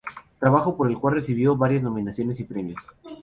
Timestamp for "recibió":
1.13-1.55